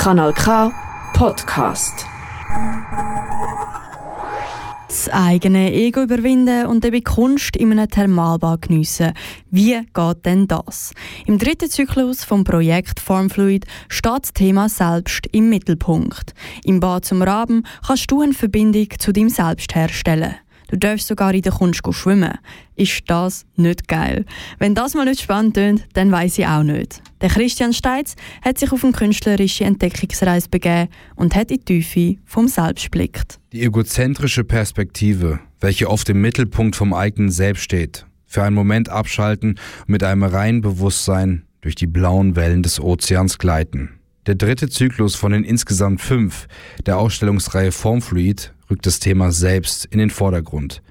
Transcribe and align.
Kanal 0.00 0.32
K 0.32 0.72
Podcast. 1.12 2.06
Das 4.88 5.10
eigene 5.10 5.74
Ego 5.74 6.00
überwinden 6.00 6.64
und 6.64 6.82
eben 6.86 7.04
Kunst 7.04 7.54
in 7.54 7.70
einem 7.70 7.86
Thermalbad 7.86 8.62
geniessen. 8.62 9.12
Wie 9.50 9.78
geht 9.78 10.24
denn 10.24 10.48
das? 10.48 10.94
Im 11.26 11.36
dritten 11.36 11.68
Zyklus 11.68 12.24
vom 12.24 12.44
Projekt 12.44 12.98
Formfluid 12.98 13.66
steht 13.90 14.22
das 14.22 14.32
Thema 14.32 14.70
Selbst 14.70 15.26
im 15.32 15.50
Mittelpunkt. 15.50 16.32
Im 16.64 16.80
Bad 16.80 17.04
zum 17.04 17.20
Raben 17.20 17.66
kannst 17.86 18.10
du 18.10 18.22
eine 18.22 18.32
Verbindung 18.32 18.88
zu 18.98 19.12
deinem 19.12 19.28
Selbst 19.28 19.74
herstellen. 19.74 20.36
Du 20.70 20.78
darfst 20.78 21.08
sogar 21.08 21.34
in 21.34 21.42
der 21.42 21.52
Kunst 21.52 21.82
schwimmen. 21.90 22.38
Ist 22.76 23.02
das 23.08 23.44
nicht 23.56 23.88
geil? 23.88 24.24
Wenn 24.58 24.76
das 24.76 24.94
mal 24.94 25.04
nicht 25.04 25.20
spannend 25.20 25.54
tönt, 25.54 25.88
dann 25.94 26.12
weiß 26.12 26.38
ich 26.38 26.46
auch 26.46 26.62
nicht. 26.62 27.02
Der 27.20 27.28
Christian 27.28 27.72
Steitz 27.72 28.14
hat 28.42 28.58
sich 28.58 28.70
auf 28.70 28.84
eine 28.84 28.92
künstlerische 28.92 29.64
Entdeckungsreise 29.64 30.48
begeben 30.48 30.88
und 31.16 31.34
hat 31.34 31.50
in 31.50 31.58
die 31.58 31.82
Tiefe 31.82 32.20
vom 32.24 32.46
Selbst 32.46 32.90
blickt. 32.92 33.40
Die 33.52 33.62
egozentrische 33.62 34.44
Perspektive, 34.44 35.40
welche 35.58 35.90
oft 35.90 36.08
im 36.08 36.20
Mittelpunkt 36.20 36.76
vom 36.76 36.94
eigenen 36.94 37.32
Selbst 37.32 37.64
steht, 37.64 38.06
für 38.26 38.44
einen 38.44 38.54
Moment 38.54 38.88
abschalten 38.88 39.58
und 39.80 39.88
mit 39.88 40.04
einem 40.04 40.22
reinen 40.22 40.60
Bewusstsein 40.60 41.42
durch 41.62 41.74
die 41.74 41.88
blauen 41.88 42.36
Wellen 42.36 42.62
des 42.62 42.80
Ozeans 42.80 43.38
gleiten. 43.38 43.99
Der 44.30 44.36
dritte 44.36 44.68
Zyklus 44.68 45.16
von 45.16 45.32
den 45.32 45.42
insgesamt 45.42 46.00
fünf 46.00 46.46
der 46.86 46.98
Ausstellungsreihe 46.98 47.72
Formfluid 47.72 48.54
rückt 48.70 48.86
das 48.86 49.00
Thema 49.00 49.32
Selbst 49.32 49.86
in 49.86 49.98
den 49.98 50.10
Vordergrund, 50.10 50.82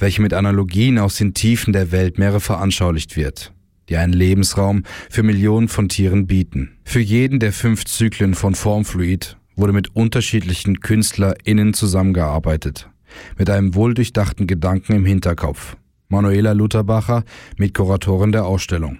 welche 0.00 0.20
mit 0.20 0.34
Analogien 0.34 0.98
aus 0.98 1.14
den 1.14 1.32
Tiefen 1.32 1.72
der 1.72 1.92
Welt 1.92 2.18
mehrere 2.18 2.40
veranschaulicht 2.40 3.14
wird, 3.16 3.52
die 3.88 3.96
einen 3.96 4.12
Lebensraum 4.12 4.82
für 5.08 5.22
Millionen 5.22 5.68
von 5.68 5.88
Tieren 5.88 6.26
bieten. 6.26 6.78
Für 6.82 6.98
jeden 6.98 7.38
der 7.38 7.52
fünf 7.52 7.84
Zyklen 7.84 8.34
von 8.34 8.56
Formfluid 8.56 9.36
wurde 9.54 9.72
mit 9.72 9.94
unterschiedlichen 9.94 10.80
KünstlerInnen 10.80 11.74
zusammengearbeitet, 11.74 12.90
mit 13.38 13.50
einem 13.50 13.76
wohldurchdachten 13.76 14.48
Gedanken 14.48 14.94
im 14.94 15.04
Hinterkopf. 15.04 15.76
Manuela 16.08 16.54
Lutherbacher, 16.54 17.22
Mitkuratorin 17.56 18.32
der 18.32 18.46
Ausstellung. 18.46 18.98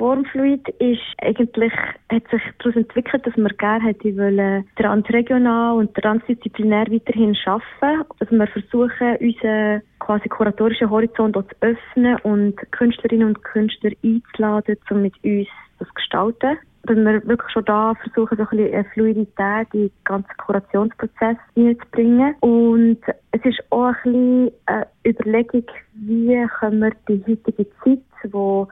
Formfluid 0.00 0.66
ist 0.78 1.02
eigentlich, 1.18 1.74
hat 2.10 2.22
sich 2.30 2.40
daraus 2.58 2.74
entwickelt, 2.74 3.26
dass 3.26 3.36
wir 3.36 3.50
gerne 3.50 3.84
hätte 3.84 4.16
wollen, 4.16 4.64
transregional 4.76 5.76
und 5.76 5.94
transdisziplinär 5.94 6.86
weiterhin 6.90 7.36
arbeiten. 7.44 8.06
Dass 8.18 8.30
wir 8.30 8.46
versuchen, 8.46 9.16
unseren 9.20 9.82
quasi 9.98 10.26
kuratorischen 10.30 10.88
Horizont 10.88 11.36
zu 11.36 11.44
öffnen 11.60 12.16
und 12.22 12.56
Künstlerinnen 12.72 13.28
und 13.28 13.44
Künstler 13.44 13.90
einzuladen, 14.02 14.78
um 14.90 15.02
mit 15.02 15.12
uns 15.22 15.48
das 15.78 15.88
zu 15.88 15.94
gestalten. 15.94 16.56
Dass 16.84 16.96
wir 16.96 17.26
wirklich 17.26 17.52
schon 17.52 17.66
da 17.66 17.92
versuchen, 17.96 18.38
so 18.38 18.44
ein 18.44 18.56
bisschen 18.56 18.74
eine 18.74 18.84
Fluidität 18.94 19.68
in 19.74 19.80
den 19.80 19.90
ganzen 20.04 20.34
Kurationsprozess 20.38 21.36
hineinzubringen. 21.54 22.36
Und 22.40 23.00
es 23.32 23.44
ist 23.44 23.62
auch 23.68 23.92
ein 24.06 24.12
bisschen 24.14 24.50
eine 24.64 24.86
Überlegung, 25.04 25.66
wie 25.92 26.46
können 26.58 26.80
wir 26.80 26.92
die 27.06 27.22
heutige 27.26 27.66
Zeit, 27.84 28.32
wo 28.32 28.66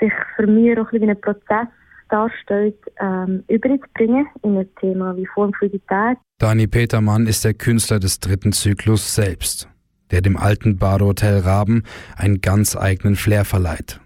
sich 0.00 0.12
für 0.36 0.46
mich 0.46 0.78
auch 0.78 0.90
ein, 0.92 1.08
ein 1.08 1.20
Prozess 1.20 1.68
darstellt, 2.08 2.76
ähm, 3.00 3.44
überzubringen 3.48 4.26
in 4.42 4.58
ein 4.58 4.68
Thema 4.80 5.16
wie 5.16 5.26
Formfluidität. 5.26 6.18
Dani 6.38 6.66
Petermann 6.66 7.26
ist 7.26 7.44
der 7.44 7.54
Künstler 7.54 7.98
des 7.98 8.20
dritten 8.20 8.52
Zyklus 8.52 9.14
selbst, 9.14 9.68
der 10.10 10.20
dem 10.20 10.36
alten 10.36 10.76
Badehotel 10.76 11.38
Raben 11.38 11.82
einen 12.16 12.40
ganz 12.40 12.76
eigenen 12.76 13.16
Flair 13.16 13.44
verleiht. 13.44 14.00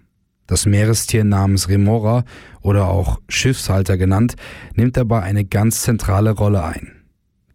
Das 0.46 0.66
Meerestier 0.66 1.24
namens 1.24 1.68
Remora 1.68 2.24
oder 2.60 2.88
auch 2.88 3.20
Schiffshalter 3.28 3.96
genannt, 3.96 4.34
nimmt 4.74 4.96
dabei 4.96 5.22
eine 5.22 5.44
ganz 5.44 5.82
zentrale 5.82 6.32
Rolle 6.32 6.64
ein. 6.64 7.00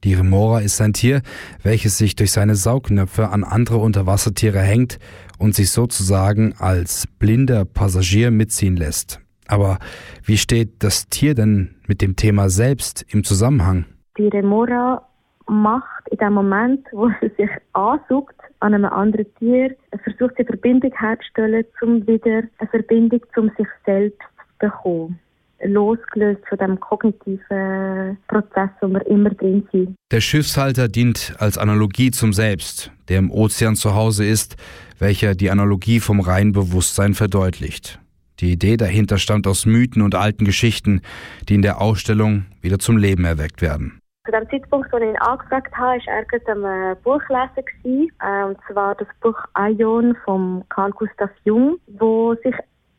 Die 0.05 0.13
Remora 0.13 0.59
ist 0.59 0.79
ein 0.81 0.93
Tier, 0.93 1.23
welches 1.63 1.97
sich 1.97 2.15
durch 2.15 2.31
seine 2.31 2.55
Saugnöpfe 2.55 3.29
an 3.29 3.43
andere 3.43 3.77
Unterwassertiere 3.77 4.61
hängt 4.61 4.99
und 5.39 5.55
sich 5.55 5.71
sozusagen 5.71 6.55
als 6.59 7.07
blinder 7.19 7.65
Passagier 7.65 8.31
mitziehen 8.31 8.75
lässt. 8.75 9.19
Aber 9.47 9.77
wie 10.23 10.37
steht 10.37 10.83
das 10.83 11.07
Tier 11.09 11.35
denn 11.35 11.75
mit 11.87 12.01
dem 12.01 12.15
Thema 12.15 12.49
selbst 12.49 13.05
im 13.09 13.23
Zusammenhang? 13.23 13.85
Die 14.17 14.27
Remora 14.27 15.07
macht 15.47 16.07
in 16.09 16.17
dem 16.17 16.33
Moment, 16.33 16.87
wo 16.91 17.09
sie 17.21 17.31
sich 17.37 17.49
ansucht 17.73 18.35
an 18.59 18.73
einem 18.73 18.85
anderen 18.85 19.27
Tier, 19.35 19.75
versucht 20.03 20.35
sie 20.37 20.45
Verbindung 20.45 20.91
herzustellen, 20.97 21.65
um 21.81 22.07
wieder 22.07 22.43
eine 22.57 22.69
Verbindung 22.69 23.21
zum 23.33 23.51
sich 23.57 23.67
selbst 23.85 24.19
zu 24.19 24.67
bekommen 24.67 25.19
losgelöst 25.63 26.41
von 26.47 26.57
dem 26.57 26.79
kognitiven 26.79 28.17
Prozess, 28.27 28.69
wo 28.81 28.87
wir 28.87 29.05
immer 29.07 29.29
drin 29.31 29.67
sind. 29.71 29.95
Der 30.11 30.21
Schiffshalter 30.21 30.87
dient 30.87 31.35
als 31.39 31.57
Analogie 31.57 32.11
zum 32.11 32.33
Selbst, 32.33 32.91
der 33.09 33.19
im 33.19 33.31
Ozean 33.31 33.75
zu 33.75 33.95
Hause 33.95 34.25
ist, 34.25 34.57
welcher 34.99 35.35
die 35.35 35.49
Analogie 35.49 35.99
vom 35.99 36.19
reinen 36.19 36.51
Bewusstsein 36.51 37.13
verdeutlicht. 37.13 37.99
Die 38.39 38.51
Idee 38.51 38.75
dahinter 38.75 39.17
stammt 39.17 39.47
aus 39.47 39.65
Mythen 39.65 40.01
und 40.01 40.13
alten 40.13 40.43
Geschichten, 40.43 41.01
die 41.47 41.55
in 41.55 41.61
der 41.61 41.79
Ausstellung 41.79 42.45
wieder 42.61 42.79
zum 42.79 42.97
Leben 42.97 43.23
erweckt 43.23 43.61
werden. 43.61 43.99
Zu 44.25 44.31
dem 44.31 44.49
Zeitpunkt, 44.49 44.91
als 44.91 45.03
ich 45.03 45.09
ihn 45.09 45.17
angefragt 45.17 45.71
habe, 45.77 45.99
war 45.99 46.15
er 46.15 46.25
gerade 46.25 46.51
am 46.51 46.97
Buchlesen. 47.03 48.09
Äh, 48.19 48.43
und 48.43 48.57
zwar 48.67 48.95
das 48.95 49.07
Buch 49.21 49.37
Aion 49.53 50.17
von 50.25 50.63
Carl 50.69 50.91
Gustav 50.91 51.29
Jung, 51.43 51.77
wo 51.99 52.33
sich 52.43 52.55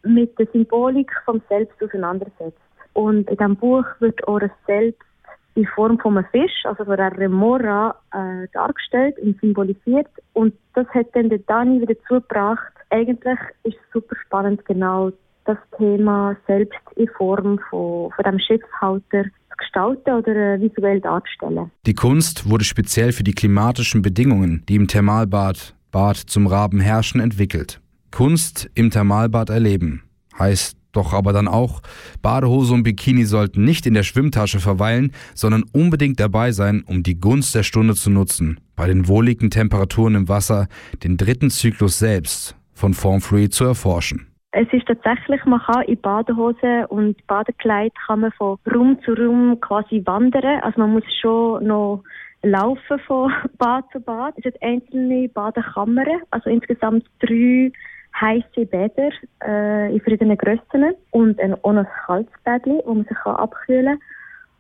mit 0.06 0.38
der 0.38 0.46
Symbolik 0.52 1.10
vom 1.24 1.40
Selbst 1.48 1.82
auseinandersetzt. 1.82 2.58
Und 2.92 3.28
in 3.28 3.36
diesem 3.36 3.56
Buch 3.56 3.84
wird 4.00 4.26
auch 4.26 4.40
das 4.40 4.50
Selbst 4.66 5.02
in 5.54 5.66
Form 5.66 5.98
von 5.98 6.16
einem 6.16 6.26
Fisch, 6.30 6.64
also 6.64 6.84
von 6.84 6.94
einer 6.94 7.16
Remora, 7.16 7.96
äh, 8.12 8.46
dargestellt 8.52 9.18
und 9.18 9.40
symbolisiert. 9.40 10.08
Und 10.34 10.54
das 10.74 10.86
hat 10.88 11.06
dann 11.14 11.30
der 11.30 11.38
Dani 11.38 11.80
wieder 11.80 11.94
zugebracht. 12.06 12.72
Eigentlich 12.90 13.38
ist 13.64 13.74
es 13.74 13.92
super 13.92 14.16
spannend, 14.26 14.64
genau 14.66 15.10
das 15.44 15.58
Thema 15.76 16.36
selbst 16.46 16.78
in 16.96 17.08
Form 17.16 17.58
von, 17.70 18.10
von 18.12 18.24
dem 18.24 18.38
Schiffshalter 18.38 19.24
zu 19.24 19.56
gestalten 19.58 20.10
oder 20.10 20.54
äh, 20.54 20.60
visuell 20.60 21.00
darzustellen. 21.00 21.70
Die 21.86 21.94
Kunst 21.94 22.48
wurde 22.48 22.64
speziell 22.64 23.12
für 23.12 23.24
die 23.24 23.32
klimatischen 23.32 24.02
Bedingungen, 24.02 24.64
die 24.68 24.76
im 24.76 24.88
Thermalbad 24.88 25.74
Bad 25.92 26.16
zum 26.16 26.46
Raben 26.46 26.80
herrschen, 26.80 27.20
entwickelt. 27.20 27.80
Kunst 28.16 28.70
im 28.74 28.88
Thermalbad 28.88 29.50
erleben. 29.50 30.02
Heißt 30.38 30.78
doch 30.92 31.12
aber 31.12 31.34
dann 31.34 31.48
auch, 31.48 31.82
Badehose 32.22 32.72
und 32.72 32.82
Bikini 32.82 33.26
sollten 33.26 33.62
nicht 33.62 33.84
in 33.84 33.92
der 33.92 34.04
Schwimmtasche 34.04 34.58
verweilen, 34.58 35.12
sondern 35.34 35.64
unbedingt 35.74 36.18
dabei 36.18 36.50
sein, 36.52 36.82
um 36.86 37.02
die 37.02 37.20
Gunst 37.20 37.54
der 37.54 37.62
Stunde 37.62 37.94
zu 37.94 38.08
nutzen, 38.08 38.58
bei 38.74 38.86
den 38.86 39.06
wohligen 39.06 39.50
Temperaturen 39.50 40.14
im 40.14 40.30
Wasser 40.30 40.66
den 41.04 41.18
dritten 41.18 41.50
Zyklus 41.50 41.98
selbst 41.98 42.56
von 42.72 42.94
Formfluid 42.94 43.52
zu 43.52 43.66
erforschen. 43.66 44.28
Es 44.52 44.66
ist 44.72 44.86
tatsächlich, 44.86 45.44
man 45.44 45.60
kann 45.60 45.82
in 45.82 46.00
Badehose 46.00 46.86
und 46.88 47.16
Badekleid 47.26 47.92
kann 48.06 48.20
man 48.20 48.32
von 48.32 48.56
Raum 48.74 48.98
zu 49.04 49.12
Raum 49.12 49.60
quasi 49.60 50.00
wandern. 50.06 50.62
Also 50.62 50.80
man 50.80 50.94
muss 50.94 51.04
schon 51.20 51.66
noch 51.66 52.02
laufen 52.42 52.98
von 53.06 53.30
Bad 53.58 53.84
zu 53.92 54.00
Bad. 54.00 54.32
Es 54.38 54.44
sind 54.44 54.62
einzelne 54.62 55.28
Badekammern, 55.28 56.22
also 56.30 56.48
insgesamt 56.48 57.04
drei 57.20 57.70
heiße 58.20 58.66
Bäder 58.66 59.10
äh, 59.44 59.92
in 59.92 60.00
verschiedenen 60.00 60.38
Grössen 60.38 60.94
und 61.10 61.40
ein, 61.40 61.54
auch 61.62 61.70
ein 61.70 61.86
kaltes 62.06 62.32
Bädchen, 62.44 62.80
wo 62.84 62.94
man 62.94 63.04
sich 63.04 63.16
kann 63.18 63.36
abkühlen 63.36 63.98
kann. 63.98 64.00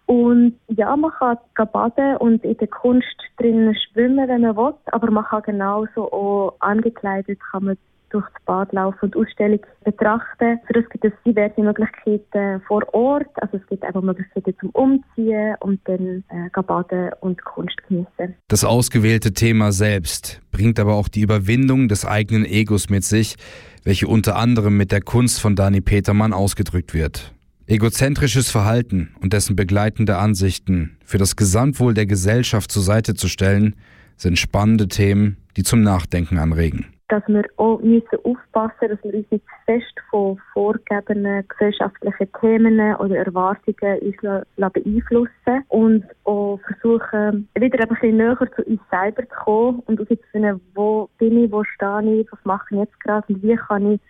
Und 0.06 0.58
ja, 0.68 0.94
man 0.96 1.10
kann 1.18 1.38
baden 1.72 2.16
und 2.18 2.44
in 2.44 2.56
der 2.56 2.68
Kunst 2.68 3.16
drinnen 3.38 3.74
schwimmen, 3.74 4.28
wenn 4.28 4.42
man 4.42 4.56
will, 4.56 4.74
aber 4.86 5.10
man 5.10 5.24
kann 5.24 5.42
genauso 5.42 6.12
auch 6.12 6.54
angekleidet 6.60 7.40
kann 7.50 7.64
man 7.64 7.76
durch 8.10 8.24
das 8.32 8.42
Bad 8.44 8.72
laufen 8.72 8.98
und 9.02 9.16
Ausstellung 9.16 9.60
betrachten. 9.84 10.58
Für 10.66 10.72
das 10.72 10.84
gibt 10.90 11.04
es 11.04 11.12
diverse 11.24 11.60
Möglichkeiten 11.60 12.60
vor 12.66 12.82
Ort. 12.94 13.28
Also 13.36 13.58
es 13.58 13.66
gibt 13.68 13.84
einfach 13.84 14.02
Möglichkeiten 14.02 14.54
zum 14.60 14.70
Umziehen 14.70 15.56
und 15.60 15.80
dann 15.84 16.24
äh, 16.28 16.62
baden 16.62 17.10
und 17.20 17.44
Kunst 17.44 17.76
genießen. 17.88 18.34
Das 18.48 18.64
ausgewählte 18.64 19.32
Thema 19.32 19.72
selbst 19.72 20.40
bringt 20.52 20.78
aber 20.78 20.94
auch 20.94 21.08
die 21.08 21.20
Überwindung 21.20 21.88
des 21.88 22.04
eigenen 22.04 22.44
Egos 22.44 22.88
mit 22.88 23.04
sich, 23.04 23.36
welche 23.84 24.08
unter 24.08 24.36
anderem 24.36 24.76
mit 24.76 24.92
der 24.92 25.00
Kunst 25.00 25.40
von 25.40 25.56
Dani 25.56 25.80
Petermann 25.80 26.32
ausgedrückt 26.32 26.94
wird. 26.94 27.32
Egozentrisches 27.66 28.50
Verhalten 28.50 29.14
und 29.20 29.32
dessen 29.32 29.56
begleitende 29.56 30.18
Ansichten 30.18 30.98
für 31.04 31.18
das 31.18 31.34
Gesamtwohl 31.34 31.94
der 31.94 32.06
Gesellschaft 32.06 32.70
zur 32.70 32.82
Seite 32.82 33.14
zu 33.14 33.28
stellen, 33.28 33.74
sind 34.16 34.38
spannende 34.38 34.88
Themen, 34.88 35.36
die 35.56 35.62
zum 35.62 35.82
Nachdenken 35.82 36.38
anregen 36.38 36.86
dass 37.08 37.22
wir 37.28 37.44
auch 37.56 37.80
müssen 37.80 38.18
aufpassen 38.24 38.88
dass 38.88 39.04
wir 39.04 39.14
uns 39.14 39.30
nicht 39.30 39.44
fest 39.64 39.94
von 40.10 40.40
vorgegebenen 40.52 41.46
gesellschaftlichen 41.48 42.32
Themen 42.40 42.96
oder 42.96 43.16
Erwartungen 43.16 43.98
uns 44.00 44.72
beeinflussen 44.72 45.64
und 45.68 46.04
auch 46.24 46.58
versuchen, 46.66 47.48
wieder 47.54 47.80
ein 47.80 47.88
bisschen 47.88 48.16
näher 48.16 48.36
zu 48.56 48.62
uns 48.64 48.80
selber 48.90 49.22
zu 49.22 49.34
kommen 49.44 49.82
und 49.86 49.98
herauszufinden, 49.98 50.60
wo 50.74 51.08
bin 51.18 51.44
ich, 51.44 51.52
wo 51.52 51.62
stehe 51.64 52.20
ich, 52.20 52.32
was 52.32 52.44
mache 52.44 52.66
ich 52.70 52.78
jetzt 52.78 53.00
gerade 53.00 53.24
und 53.28 53.42
wie 53.42 53.56
kann 53.56 53.92
ich 53.92 54.00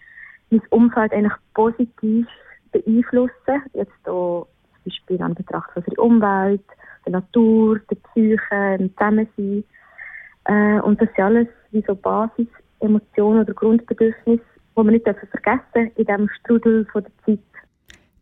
mein 0.50 0.62
Umfeld 0.70 1.12
eigentlich 1.12 1.34
positiv 1.54 2.26
beeinflussen. 2.72 3.62
Jetzt 3.74 4.08
auch 4.08 4.46
Beispiel 4.86 5.20
an 5.22 5.34
Betracht 5.34 5.70
der 5.74 5.98
Umwelt, 5.98 6.64
der 7.04 7.12
Natur, 7.12 7.80
der 7.90 7.96
Psyche, 7.96 8.78
dem 8.78 8.90
Zusammensein. 8.96 9.64
Äh, 10.44 10.80
und 10.80 11.00
das 11.00 11.08
sind 11.14 11.24
alles 11.24 11.48
wie 11.72 11.84
so 11.86 11.94
Basis-Emotionen 12.80 13.40
oder 13.40 13.54
Grundbedürfnisse, 13.54 14.42
die 14.42 14.82
man 14.82 14.88
nicht 14.88 15.04
vergessen 15.04 15.62
dürfen 15.74 15.92
in 15.96 16.04
diesem 16.04 16.28
Strudel 16.40 16.86
von 16.92 17.02
der 17.02 17.12
Zeit. 17.24 17.38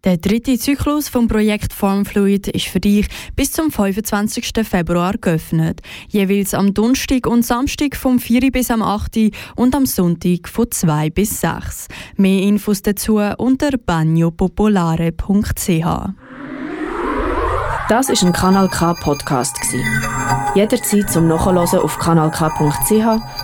Der 0.04 0.18
dritte 0.18 0.58
Zyklus 0.58 1.08
vom 1.08 1.28
Projekt 1.28 1.72
Formfluid 1.72 2.48
ist 2.48 2.66
für 2.66 2.78
dich 2.78 3.08
bis 3.36 3.52
zum 3.52 3.70
25. 3.70 4.52
Februar 4.62 5.14
geöffnet. 5.18 5.80
Jeweils 6.08 6.52
am 6.52 6.74
Donnerstag 6.74 7.26
und 7.26 7.42
Samstag 7.42 7.96
vom 7.96 8.18
4 8.18 8.52
bis 8.52 8.70
am 8.70 8.82
8 8.82 9.30
und 9.56 9.74
am 9.74 9.86
Sonntag 9.86 10.46
von 10.46 10.70
2 10.70 11.08
bis 11.08 11.40
6. 11.40 11.88
Mehr 12.18 12.42
Infos 12.42 12.82
dazu 12.82 13.18
unter 13.38 13.78
bagnopopolare.ch. 13.78 15.86
Das 17.88 18.08
ist 18.08 18.22
ein 18.22 18.32
Kanal 18.32 18.68
K 18.68 18.94
Podcast 18.94 19.56
Jederzeit 20.54 21.10
zum 21.10 21.28
Nachhören 21.28 21.80
auf 21.80 21.98
kanalk.ch 21.98 23.43